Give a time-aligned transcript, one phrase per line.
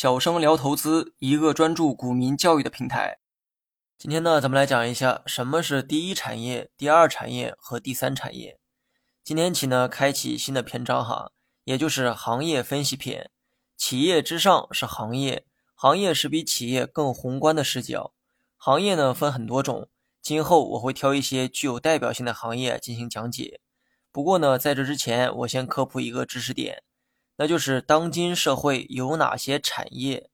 [0.00, 3.18] 小生聊投资，一个专注股民教育的平台。
[3.98, 8.60] 今天呢，咱们来讲一下什么是第一产业、第二产业和第三产业。
[9.24, 11.32] 今天起呢，开启新的篇章哈，
[11.64, 13.28] 也就是行业分析篇。
[13.76, 18.14] 企业之上是行业，行业是比企业更宏观的视角。
[18.56, 19.88] 行业呢分很多种，
[20.22, 23.58] 今后我会挑一些具有代表性的行业进行讲解。
[24.12, 26.84] 不过呢，在这之前，我先科普一个知识点。
[27.40, 30.28] 那就是当今社会有哪些产业？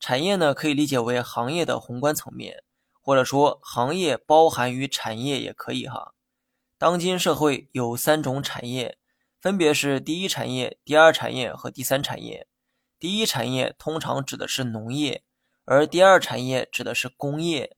[0.00, 2.64] 产业呢，可以理解为行业的宏观层面，
[3.02, 6.14] 或者说行业包含于产业也可以哈。
[6.78, 8.96] 当今社会有三种产业，
[9.38, 12.46] 分别是第一产业、第二产业和第三产业。
[12.98, 15.22] 第一产业通常指的是农业，
[15.66, 17.76] 而第二产业指的是工业。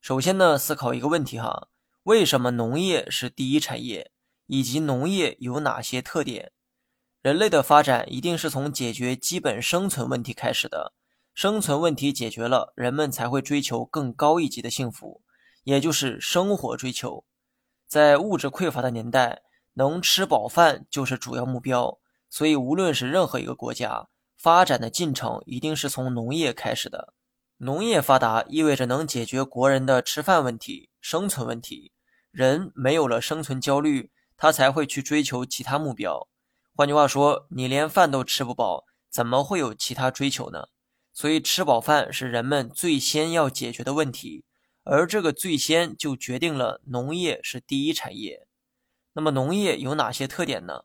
[0.00, 1.66] 首先呢，思考一个问题哈：
[2.04, 4.12] 为什么农业是第一产业？
[4.46, 6.52] 以及农业有哪些特点？
[7.22, 10.92] 人类的发展一定是从解决基本生存问题开始的，
[11.32, 15.22] 生存问题解决了，人们才会追求更高一级的幸福，
[15.62, 17.24] 也就是生活追求。
[17.86, 19.42] 在物质匮乏的年代，
[19.74, 21.96] 能吃饱饭就是主要目标，
[22.28, 27.14] 所以无论是任何一个国家，发展的进程一定是从农业开始的。
[27.58, 31.92] 农业发达意味着能解决国人的吃饭问题、生存问题，
[32.32, 36.26] 人没有了生存焦虑，他才会去追求其他目标。
[36.74, 40.68] 换句话说，你连饭都吃不饱，怎么会有其他追求呢？
[41.12, 44.46] 所以，吃饱饭是人们最先要解决的问题，
[44.82, 48.46] 而这个最先就决定了农业是第一产业。
[49.12, 50.84] 那么，农业有哪些特点呢？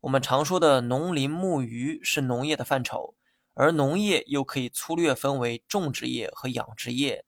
[0.00, 3.14] 我们常说的农林牧渔是农业的范畴，
[3.54, 7.24] 而农业又可以粗略分为种植业和养殖业。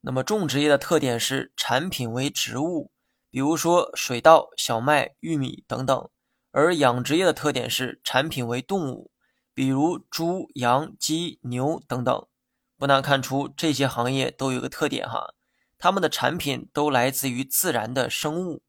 [0.00, 2.90] 那么，种植业的特点是产品为植物，
[3.30, 6.08] 比如说水稻、小麦、玉米等等。
[6.52, 9.10] 而养殖业的特点是产品为动物，
[9.54, 12.26] 比如猪、羊、鸡、牛等等。
[12.76, 15.34] 不难看出，这些行业都有个特点哈，
[15.78, 18.62] 它们的产品都来自于自然的生物，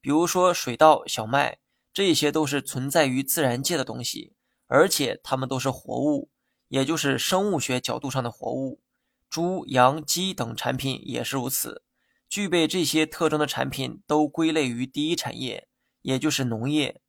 [0.00, 1.58] 比如说水稻、小麦，
[1.92, 4.32] 这些都是存在于自然界的东西，
[4.66, 6.30] 而且它们都是活物，
[6.68, 8.80] 也就是生物学角度上的活物。
[9.28, 11.82] 猪、羊、鸡等产品也是如此，
[12.28, 15.68] 具备这些特征的产品都归类于第一产业，
[16.00, 17.02] 也就是农业。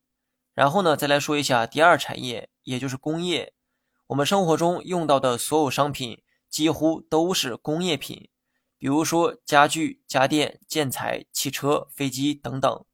[0.60, 3.54] 然后呢，再来说一下第二产业，也就是工业。
[4.08, 8.28] 我们生活中用到的所有商品几乎都是工业品，
[8.78, 12.86] 比如说家具、家电、建材、汽车、飞机等等，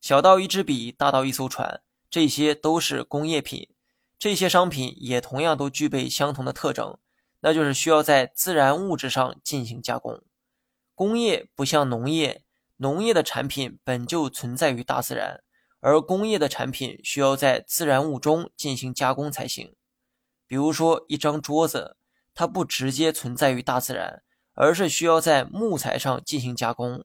[0.00, 3.68] 小到一支笔，大到一艘船，这些都是工业品。
[4.16, 6.98] 这些商品也同样都具备相同的特征，
[7.40, 10.22] 那就是需要在自然物质上进行加工。
[10.94, 12.44] 工业不像农业，
[12.76, 15.42] 农业的产品本就存在于大自然。
[15.80, 19.74] 而工业的产品需要在自然物中进行加工才行。
[20.46, 21.96] 比如说，一张桌子，
[22.34, 24.22] 它不直接存在于大自然，
[24.54, 27.04] 而是需要在木材上进行加工。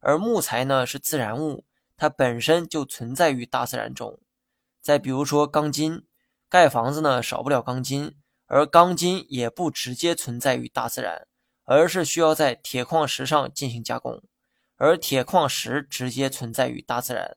[0.00, 1.64] 而木材呢是自然物，
[1.96, 4.20] 它本身就存在于大自然中。
[4.80, 6.04] 再比如说钢筋，
[6.48, 8.16] 盖房子呢少不了钢筋，
[8.46, 11.26] 而钢筋也不直接存在于大自然，
[11.64, 14.22] 而是需要在铁矿石上进行加工。
[14.76, 17.36] 而铁矿石直接存在于大自然。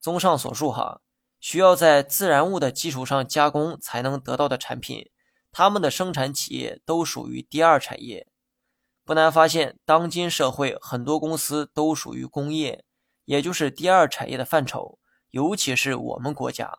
[0.00, 1.00] 综上所述，哈，
[1.38, 5.10] 需要在自然物的基础上加工才能得到的产品，
[5.52, 8.26] 它们的生产企业都属于第二产业。
[9.04, 12.84] 不难发现，当今社会很多公司都属于工业，
[13.24, 14.98] 也就是第二产业的范畴。
[15.30, 16.78] 尤其是我们国家，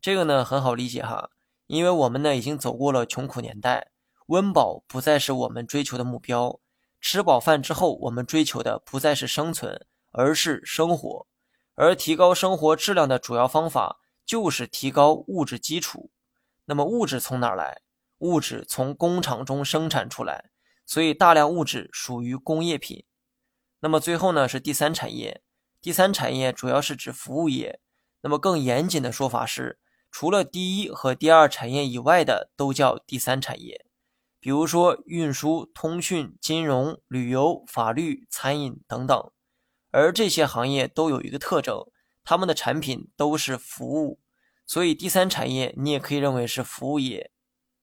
[0.00, 1.30] 这个呢很好理解哈，
[1.66, 3.90] 因为我们呢已经走过了穷苦年代，
[4.26, 6.60] 温饱不再是我们追求的目标。
[7.00, 11.26] 吃饱饭之后，我们追求的不再是生存，而是生活。
[11.74, 16.10] 而提高生活质量的主要方法就是提高物质基础。
[16.66, 17.82] 那么物质从哪儿来？
[18.18, 20.50] 物质从工厂中生产出来，
[20.86, 23.04] 所以大量物质属于工业品。
[23.80, 25.42] 那么最后呢是第三产业。
[25.82, 27.80] 第三产业主要是指服务业。
[28.22, 29.78] 那么更严谨的说法是，
[30.10, 33.84] 除了第一和第二产业以外的都叫第三产业。
[34.40, 39.30] 比如说运输、通讯、金融、旅游、法律、餐饮等等。
[39.94, 41.86] 而这些行业都有一个特征，
[42.24, 44.18] 他们的产品都是服务，
[44.66, 47.30] 所以第三产业你也可以认为是服务业。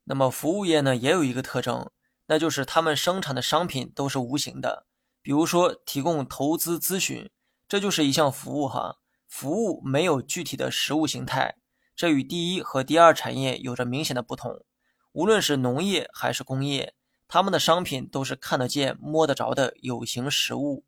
[0.03, 1.89] 那么服务业呢，也有一个特征，
[2.25, 4.85] 那就是他们生产的商品都是无形的，
[5.21, 7.29] 比如说提供投资咨询，
[7.69, 8.97] 这就是一项服务哈。
[9.29, 11.55] 服务没有具体的实物形态，
[11.95, 14.65] 这与第一和第二产业有着明显的不同。
[15.13, 16.93] 无论是农业还是工业，
[17.29, 20.83] 他们的商品都是看得见、摸得着的有形实物。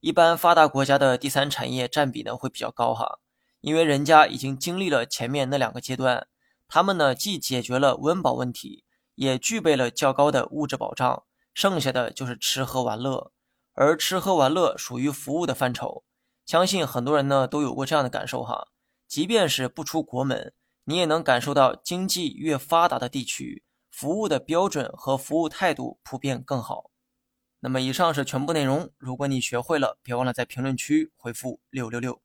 [0.00, 3.18] 一般发达国家的第三产业占比呢会比较高哈，
[3.60, 6.26] 因为人家已经经历了前面那两个阶段，
[6.66, 13.30] 他们呢既解决了温饱问题，也具备了较高的物质保障，剩下的就是吃喝玩乐。
[13.74, 16.02] 而吃喝玩乐属于服务的范畴，
[16.46, 18.68] 相信很多人呢都有过这样的感受哈。
[19.06, 20.54] 即便是不出国门，
[20.84, 26.90] 你也能感受到经济越发达的地区，服务的标准和服务态度普遍更好。
[27.60, 32.20] 那么以上是全部内容，如果你学会了，别忘了在评论区回复六六六。